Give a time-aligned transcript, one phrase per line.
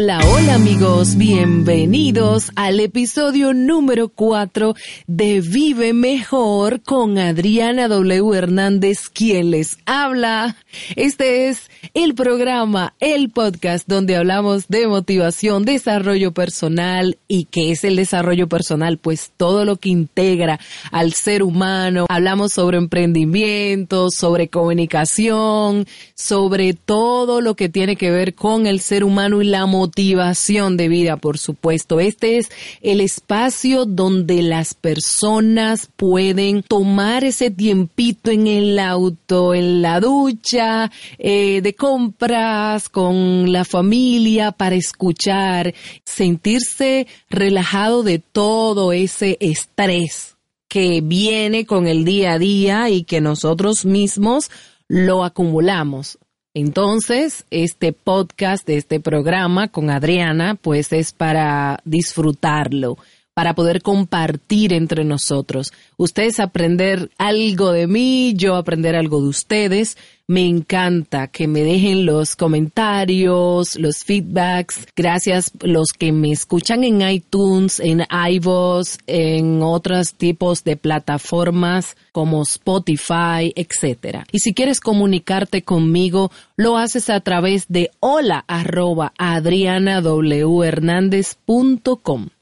[0.00, 4.76] Hola, hola amigos, bienvenidos al episodio número 4
[5.08, 8.38] de Vive Mejor con Adriana W.
[8.38, 10.56] Hernández, quien les habla.
[10.94, 17.82] Este es el programa, el podcast donde hablamos de motivación, desarrollo personal y qué es
[17.82, 20.60] el desarrollo personal, pues todo lo que integra
[20.92, 22.06] al ser humano.
[22.08, 29.02] Hablamos sobre emprendimiento, sobre comunicación, sobre todo lo que tiene que ver con el ser
[29.02, 32.00] humano y la motivación de vida, por supuesto.
[32.00, 32.50] Este es
[32.82, 40.90] el espacio donde las personas pueden tomar ese tiempito en el auto, en la ducha,
[41.18, 45.74] eh, de compras, con la familia, para escuchar,
[46.04, 50.36] sentirse relajado de todo ese estrés
[50.68, 54.50] que viene con el día a día y que nosotros mismos
[54.86, 56.18] lo acumulamos.
[56.60, 62.98] Entonces, este podcast, este programa con Adriana, pues es para disfrutarlo,
[63.38, 65.72] para poder compartir entre nosotros.
[65.96, 69.96] Ustedes aprender algo de mí, yo aprender algo de ustedes.
[70.26, 74.88] Me encanta que me dejen los comentarios, los feedbacks.
[74.96, 82.42] Gracias los que me escuchan en iTunes, en iVoox, en otros tipos de plataformas como
[82.42, 84.24] Spotify, etc.
[84.32, 89.12] Y si quieres comunicarte conmigo, lo haces a través de hola arroba.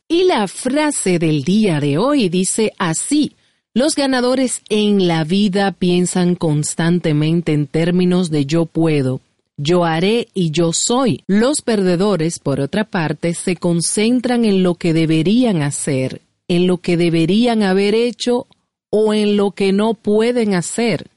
[0.08, 3.32] Y la frase del día de hoy dice así.
[3.74, 9.20] Los ganadores en la vida piensan constantemente en términos de yo puedo,
[9.58, 11.24] yo haré y yo soy.
[11.26, 16.96] Los perdedores, por otra parte, se concentran en lo que deberían hacer, en lo que
[16.96, 18.46] deberían haber hecho
[18.90, 21.08] o en lo que no pueden hacer.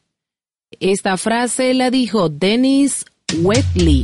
[0.80, 3.06] Esta frase la dijo Dennis
[3.42, 4.02] Wetley.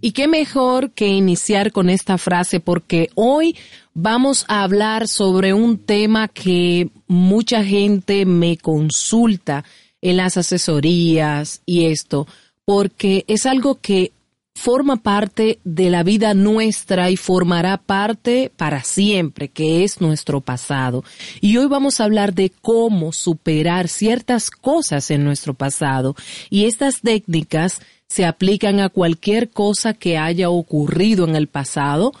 [0.00, 3.56] Y qué mejor que iniciar con esta frase porque hoy
[3.94, 9.64] vamos a hablar sobre un tema que mucha gente me consulta
[10.00, 12.28] en las asesorías y esto,
[12.64, 14.12] porque es algo que
[14.54, 21.04] forma parte de la vida nuestra y formará parte para siempre, que es nuestro pasado.
[21.40, 26.16] Y hoy vamos a hablar de cómo superar ciertas cosas en nuestro pasado.
[26.50, 32.12] Y estas técnicas se aplican a cualquier cosa que haya ocurrido en el pasado.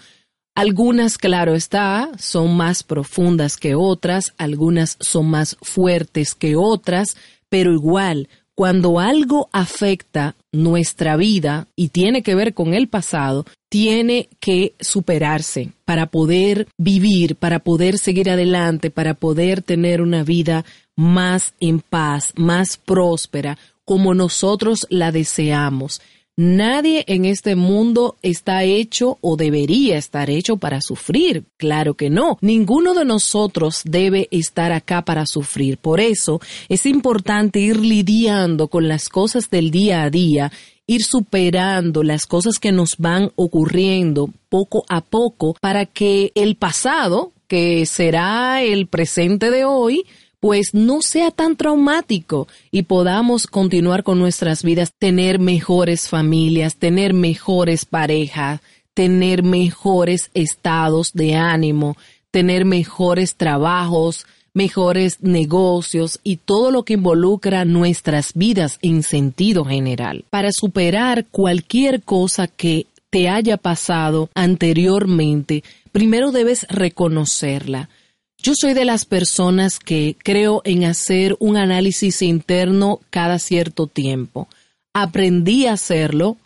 [0.54, 7.16] Algunas, claro está, son más profundas que otras, algunas son más fuertes que otras,
[7.48, 14.28] pero igual, cuando algo afecta nuestra vida y tiene que ver con el pasado, tiene
[14.40, 20.64] que superarse para poder vivir, para poder seguir adelante, para poder tener una vida
[20.96, 23.56] más en paz, más próspera,
[23.88, 26.02] como nosotros la deseamos.
[26.36, 31.46] Nadie en este mundo está hecho o debería estar hecho para sufrir.
[31.56, 32.36] Claro que no.
[32.42, 35.78] Ninguno de nosotros debe estar acá para sufrir.
[35.78, 36.38] Por eso
[36.68, 40.52] es importante ir lidiando con las cosas del día a día,
[40.86, 47.32] ir superando las cosas que nos van ocurriendo poco a poco para que el pasado,
[47.46, 50.04] que será el presente de hoy,
[50.40, 57.14] pues no sea tan traumático y podamos continuar con nuestras vidas, tener mejores familias, tener
[57.14, 58.60] mejores parejas,
[58.94, 61.96] tener mejores estados de ánimo,
[62.30, 70.24] tener mejores trabajos, mejores negocios y todo lo que involucra nuestras vidas en sentido general.
[70.30, 77.88] Para superar cualquier cosa que te haya pasado anteriormente, primero debes reconocerla
[78.40, 84.48] yo soy de las personas que creo en hacer un análisis interno cada cierto tiempo.
[84.94, 86.36] Aprendí a hacerlo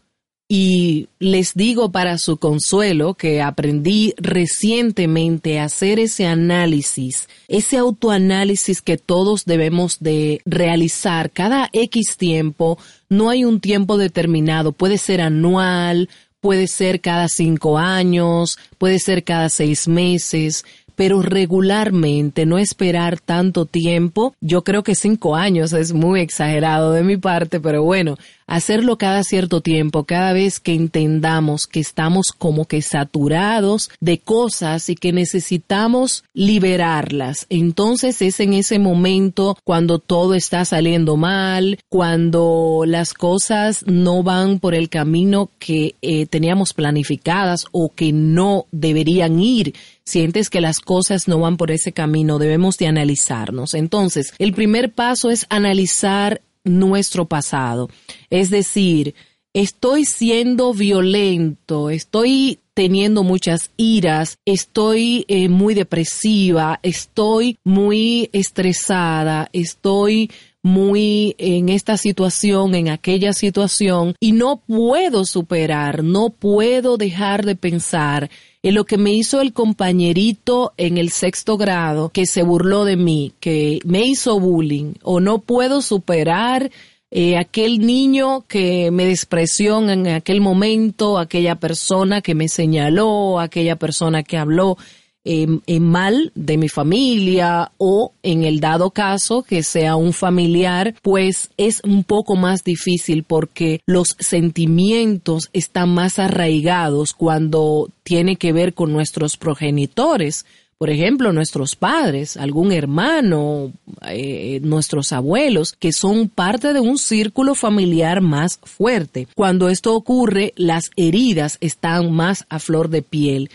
[0.49, 8.83] y les digo para su consuelo que aprendí recientemente a hacer ese análisis, ese autoanálisis
[8.83, 12.79] que todos debemos de realizar cada X tiempo.
[13.09, 16.09] No hay un tiempo determinado, puede ser anual,
[16.43, 23.67] puede ser cada cinco años, puede ser cada seis meses pero regularmente no esperar tanto
[23.67, 24.35] tiempo.
[24.41, 28.17] Yo creo que cinco años es muy exagerado de mi parte, pero bueno,
[28.53, 34.91] hacerlo cada cierto tiempo, cada vez que entendamos que estamos como que saturados de cosas
[34.91, 37.47] y que necesitamos liberarlas.
[37.49, 44.59] Entonces es en ese momento cuando todo está saliendo mal, cuando las cosas no van
[44.59, 49.73] por el camino que eh, teníamos planificadas o que no deberían ir
[50.05, 53.73] sientes que las cosas no van por ese camino, debemos de analizarnos.
[53.73, 57.89] Entonces, el primer paso es analizar nuestro pasado.
[58.31, 59.15] Es decir,
[59.55, 70.31] estoy siendo violento, estoy teniendo muchas iras, estoy eh, muy depresiva, estoy muy estresada, estoy
[70.63, 77.57] muy en esta situación, en aquella situación, y no puedo superar, no puedo dejar de
[77.57, 78.31] pensar
[78.63, 82.97] en lo que me hizo el compañerito en el sexto grado que se burló de
[82.97, 86.71] mí, que me hizo bullying, o no puedo superar
[87.11, 93.77] eh, aquel niño que me despreció en aquel momento, aquella persona que me señaló, aquella
[93.77, 94.79] persona que habló
[95.25, 101.51] en, mal de mi familia o en el dado caso que sea un familiar, pues
[101.57, 108.75] es un poco más difícil porque los sentimientos están más arraigados cuando tiene que ver
[108.75, 110.45] con nuestros progenitores
[110.83, 113.71] por ejemplo, nuestros padres, algún hermano,
[114.05, 119.29] eh, nuestros abuelos, que son parte de un círculo familiar más fuerte.
[119.37, 123.49] Cuando esto ocurre, las heridas están más a flor de piel.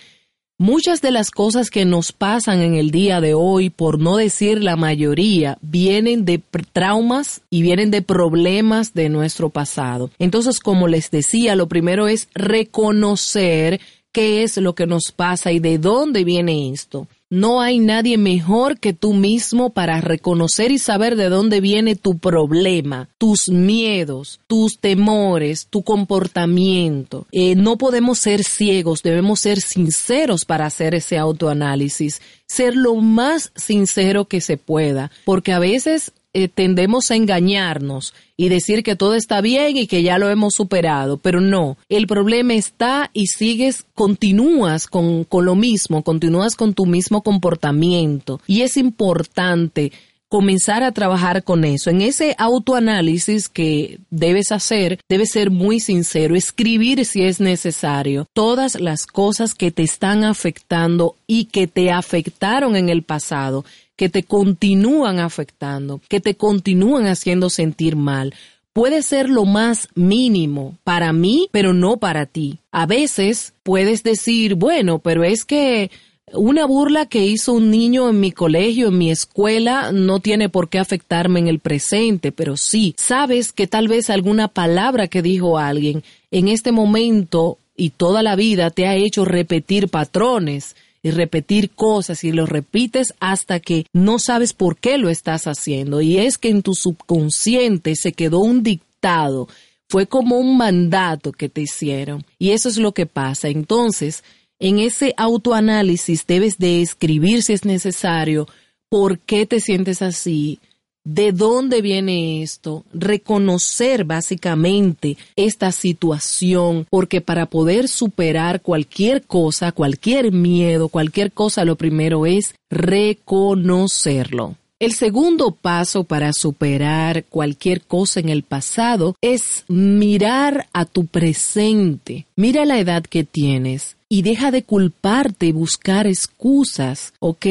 [0.60, 4.64] Muchas de las cosas que nos pasan en el día de hoy, por no decir
[4.64, 6.42] la mayoría, vienen de
[6.74, 10.10] traumas y vienen de problemas de nuestro pasado.
[10.18, 13.80] Entonces, como les decía, lo primero es reconocer
[14.12, 17.08] qué es lo que nos pasa y de dónde viene esto.
[17.30, 22.20] No hay nadie mejor que tú mismo para reconocer y saber de dónde viene tu
[22.20, 27.28] problema, tus miedos, tus temores, tu comportamiento.
[27.34, 33.52] Eh, no podemos ser ciegos, debemos ser sinceros para hacer ese autoanálisis, ser lo más
[33.56, 39.16] sincero que se pueda, porque a veces eh, tendemos a engañarnos y decir que todo
[39.16, 43.86] está bien y que ya lo hemos superado, pero no, el problema está y sigues,
[43.96, 48.40] continúas con, con lo mismo, continúas con tu mismo comportamiento.
[48.46, 49.92] Y es importante
[50.30, 51.90] comenzar a trabajar con eso.
[51.90, 58.80] En ese autoanálisis que debes hacer, debes ser muy sincero, escribir si es necesario todas
[58.80, 63.64] las cosas que te están afectando y que te afectaron en el pasado
[63.98, 68.34] que te continúan afectando, que te continúan haciendo sentir mal.
[68.72, 72.60] Puede ser lo más mínimo para mí, pero no para ti.
[72.72, 75.90] A veces puedes decir, bueno, pero es que
[76.32, 80.70] una burla que hizo un niño en mi colegio, en mi escuela, no tiene por
[80.70, 85.58] qué afectarme en el presente, pero sí, sabes que tal vez alguna palabra que dijo
[85.58, 90.76] alguien en este momento y toda la vida te ha hecho repetir patrones
[91.08, 96.02] y repetir cosas y lo repites hasta que no sabes por qué lo estás haciendo.
[96.02, 99.48] Y es que en tu subconsciente se quedó un dictado,
[99.90, 102.26] fue como un mandato que te hicieron.
[102.38, 103.48] Y eso es lo que pasa.
[103.48, 104.24] Entonces,
[104.60, 108.48] en ese autoanálisis debes de escribir si es necesario
[108.90, 110.60] por qué te sientes así,
[111.08, 120.34] de dónde viene esto, reconocer básicamente esta situación, porque para poder superar cualquier cosa, cualquier
[120.34, 124.58] miedo, cualquier cosa, lo primero es reconocerlo.
[124.80, 132.28] El segundo paso para superar cualquier cosa en el pasado es mirar a tu presente.
[132.36, 137.46] Mira la edad que tienes y deja de culparte y buscar excusas, ¿ok?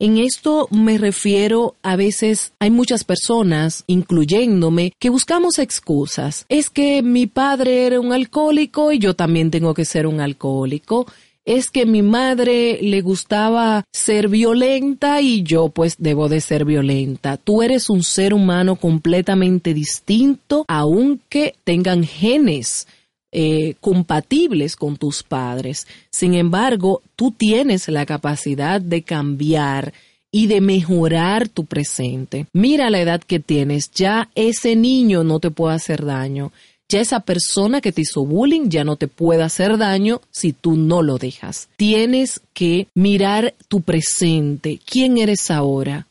[0.00, 6.46] En esto me refiero a veces hay muchas personas, incluyéndome, que buscamos excusas.
[6.48, 11.06] Es que mi padre era un alcohólico y yo también tengo que ser un alcohólico
[11.48, 17.38] es que mi madre le gustaba ser violenta y yo pues debo de ser violenta.
[17.38, 22.86] Tú eres un ser humano completamente distinto, aunque tengan genes
[23.30, 25.86] eh, compatibles con tus padres.
[26.10, 29.92] Sin embargo, tú tienes la capacidad de cambiar
[30.30, 32.46] y de mejorar tu presente.
[32.52, 36.52] Mira la edad que tienes, ya ese niño no te puede hacer daño.
[36.90, 40.76] Ya esa persona que te hizo bullying ya no te puede hacer daño si tú
[40.76, 41.68] no lo dejas.
[41.76, 44.80] Tienes que mirar tu presente.
[44.86, 46.06] ¿Quién eres ahora?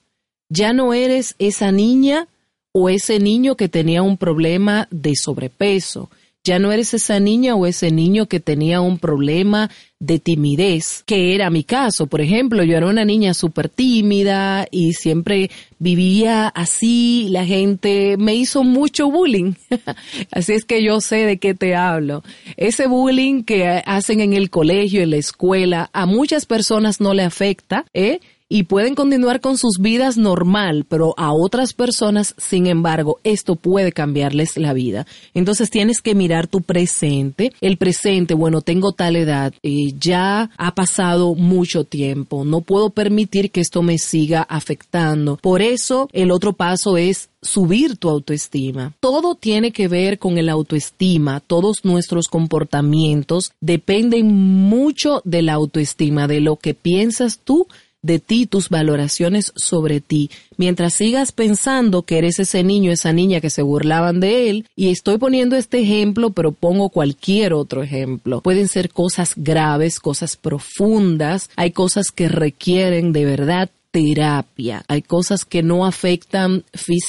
[0.50, 2.28] Ya no eres esa niña
[2.74, 6.12] o ese niño que tenía un problema de sobrepeso
[6.48, 11.36] ya no eres esa niña o ese niño que tenía un problema de timidez, que
[11.36, 12.08] era mi caso.
[12.08, 18.34] Por ejemplo, yo era una niña súper tímida y siempre vivía así, la gente me
[18.34, 19.56] hizo mucho bullying.
[20.32, 22.24] así es que yo sé de qué te hablo.
[22.56, 27.24] Ese bullying que hacen en el colegio, en la escuela, a muchas personas no le
[27.24, 28.22] afecta, ¿eh?
[28.50, 33.92] Y pueden continuar con sus vidas normal, pero a otras personas, sin embargo, esto puede
[33.92, 35.06] cambiarles la vida.
[35.34, 37.52] Entonces tienes que mirar tu presente.
[37.62, 43.52] El presente, bueno, tengo tal edad, y ya ha pasado mucho tiempo, no puedo permitir
[43.52, 45.38] que esto me siga afectando.
[45.38, 48.94] Por eso, el otro paso es subir tu autoestima.
[49.00, 51.40] Todo tiene que ver con el autoestima.
[51.40, 57.68] Todos nuestros comportamientos dependen mucho de la autoestima, de lo que piensas tú
[58.02, 60.30] de ti, tus valoraciones sobre ti.
[60.58, 64.90] Mientras sigas pensando que eres ese niño, esa niña que se burlaban de él, y
[64.90, 68.42] estoy poniendo este ejemplo, pero pongo cualquier otro ejemplo.
[68.42, 74.84] Pueden ser cosas graves, cosas profundas, hay cosas que requieren de verdad terapia.
[74.88, 76.64] Hay cosas que no afectan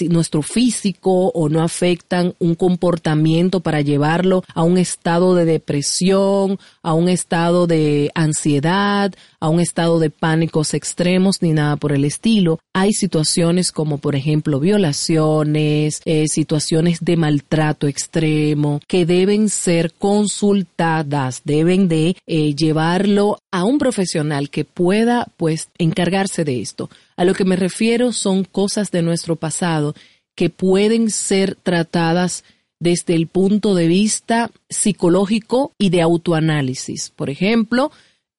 [0.09, 6.95] nuestro físico o no afectan un comportamiento para llevarlo a un estado de depresión, a
[6.95, 12.59] un estado de ansiedad, a un estado de pánicos extremos ni nada por el estilo.
[12.73, 21.43] Hay situaciones como por ejemplo violaciones, eh, situaciones de maltrato extremo que deben ser consultadas,
[21.45, 26.78] deben de eh, llevarlo a un profesional que pueda pues encargarse de esto.
[27.17, 29.95] A lo que me refiero son cosas de nuestro pasado
[30.35, 32.45] que pueden ser tratadas
[32.81, 37.11] desde el punto de vista psicológico y de autoanálisis.
[37.11, 37.91] Por ejemplo,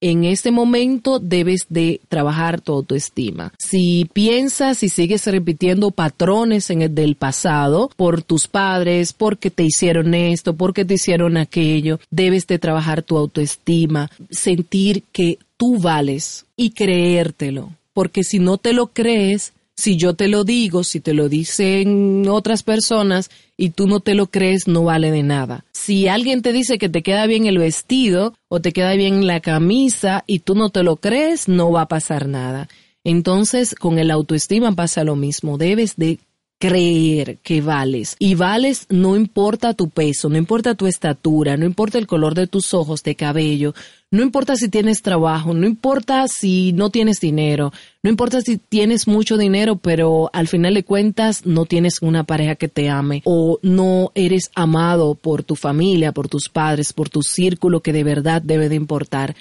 [0.02, 3.52] en este momento debes de trabajar tu autoestima.
[3.60, 10.14] Si piensas y sigues repitiendo patrones el del pasado por tus padres, porque te hicieron
[10.14, 16.72] esto, porque te hicieron aquello, debes de trabajar tu autoestima, sentir que tú vales y
[16.72, 17.74] creértelo.
[18.00, 22.26] Porque si no te lo crees, si yo te lo digo, si te lo dicen
[22.30, 25.66] otras personas y tú no te lo crees, no vale de nada.
[25.74, 29.42] Si alguien te dice que te queda bien el vestido o te queda bien la
[29.42, 32.70] camisa y tú no te lo crees, no va a pasar nada.
[33.04, 35.58] Entonces, con el autoestima pasa lo mismo.
[35.58, 36.20] Debes de
[36.60, 38.16] creer que vales.
[38.20, 42.48] Y vales no importa tu peso, no importa tu estatura, no importa el color de
[42.48, 43.74] tus ojos, de cabello,
[44.12, 47.72] no importa si tienes trabajo, no importa si no tienes dinero,
[48.04, 52.56] no importa si tienes mucho dinero, pero al final de cuentas no tienes una pareja
[52.56, 57.22] que te ame o no eres amado por tu familia, por tus padres, por tu
[57.22, 59.36] círculo que de verdad debe de importar.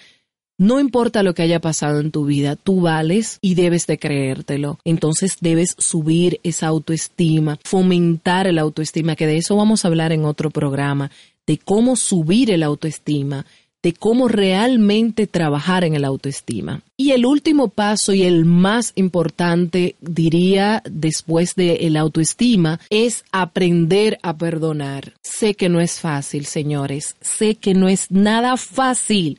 [0.60, 4.80] No importa lo que haya pasado en tu vida, tú vales y debes de creértelo.
[4.84, 10.24] Entonces debes subir esa autoestima, fomentar el autoestima, que de eso vamos a hablar en
[10.24, 11.12] otro programa,
[11.46, 13.46] de cómo subir el autoestima,
[13.84, 16.82] de cómo realmente trabajar en el autoestima.
[16.96, 24.18] Y el último paso y el más importante, diría, después del el autoestima, es aprender
[24.24, 25.12] a perdonar.
[25.22, 29.38] Sé que no es fácil, señores, sé que no es nada fácil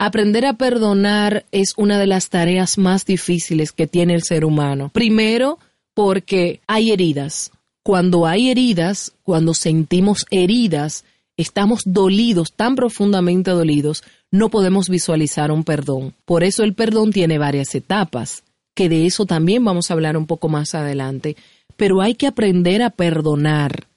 [0.00, 4.90] Aprender a perdonar es una de las tareas más difíciles que tiene el ser humano.
[4.92, 5.58] Primero,
[5.92, 7.50] porque hay heridas.
[7.82, 11.04] Cuando hay heridas, cuando sentimos heridas,
[11.36, 16.14] estamos dolidos, tan profundamente dolidos, no podemos visualizar un perdón.
[16.24, 18.44] Por eso el perdón tiene varias etapas,
[18.76, 21.36] que de eso también vamos a hablar un poco más adelante.
[21.76, 23.88] Pero hay que aprender a perdonar.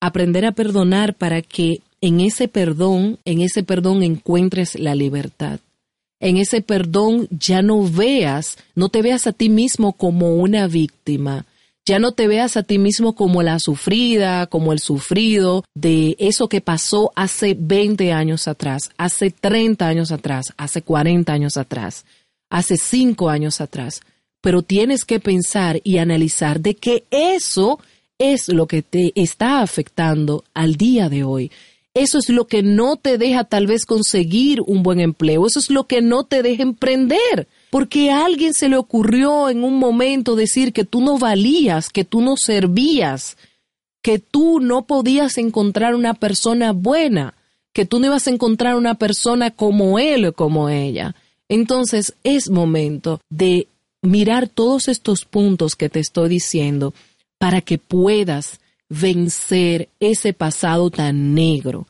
[0.00, 5.60] Aprender a perdonar para que en ese perdón, en ese perdón encuentres la libertad.
[6.20, 11.44] En ese perdón ya no veas, no te veas a ti mismo como una víctima,
[11.86, 16.48] ya no te veas a ti mismo como la sufrida, como el sufrido de eso
[16.48, 22.04] que pasó hace 20 años atrás, hace 30 años atrás, hace 40 años atrás,
[22.50, 24.00] hace 5 años atrás.
[24.40, 27.78] Pero tienes que pensar y analizar de que eso
[28.18, 31.52] es lo que te está afectando al día de hoy
[31.96, 35.46] eso es lo que no te deja tal vez conseguir un buen empleo.
[35.46, 37.48] Eso es lo que no te deja emprender.
[37.70, 42.04] Porque a alguien se le ocurrió en un momento decir que tú no valías, que
[42.04, 43.38] tú no servías,
[44.02, 47.32] que tú no podías encontrar una persona buena,
[47.72, 51.16] que tú no ibas a encontrar una persona como él o como ella.
[51.48, 53.68] Entonces es momento de
[54.02, 56.92] mirar todos estos puntos que te estoy diciendo
[57.38, 61.86] para que puedas vencer ese pasado tan negro.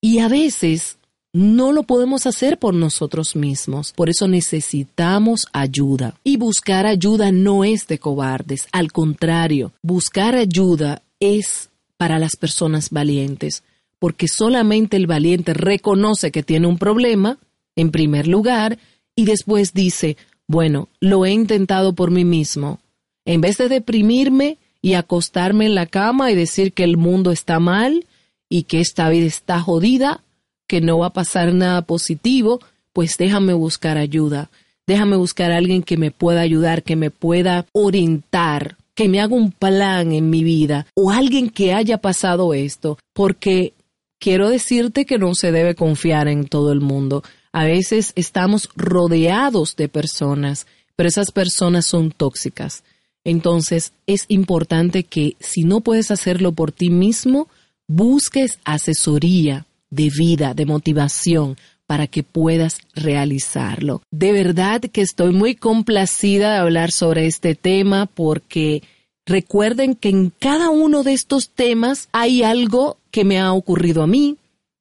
[0.00, 0.98] Y a veces
[1.32, 3.92] no lo podemos hacer por nosotros mismos.
[3.92, 6.14] Por eso necesitamos ayuda.
[6.24, 8.68] Y buscar ayuda no es de cobardes.
[8.72, 13.62] Al contrario, buscar ayuda es para las personas valientes.
[13.98, 17.38] Porque solamente el valiente reconoce que tiene un problema,
[17.74, 18.78] en primer lugar,
[19.14, 20.16] y después dice,
[20.46, 22.80] bueno, lo he intentado por mí mismo.
[23.24, 27.58] En vez de deprimirme, y acostarme en la cama y decir que el mundo está
[27.58, 28.06] mal
[28.48, 30.22] y que esta vida está jodida,
[30.68, 32.60] que no va a pasar nada positivo,
[32.92, 34.48] pues déjame buscar ayuda.
[34.86, 39.34] déjame buscar a alguien que me pueda ayudar, que me pueda orientar, que me haga
[39.34, 43.72] un plan en mi vida o alguien que haya pasado esto, porque
[44.20, 47.24] quiero decirte que no se debe confiar en todo el mundo.
[47.50, 52.84] A veces estamos rodeados de personas, pero esas personas son tóxicas.
[53.26, 57.48] Entonces es importante que si no puedes hacerlo por ti mismo,
[57.88, 61.56] busques asesoría de vida, de motivación,
[61.88, 64.00] para que puedas realizarlo.
[64.12, 68.84] De verdad que estoy muy complacida de hablar sobre este tema porque
[69.26, 74.06] recuerden que en cada uno de estos temas hay algo que me ha ocurrido a
[74.06, 74.36] mí,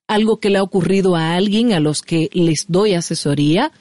[0.08, 3.72] algo que le ha ocurrido a alguien a los que les doy asesoría,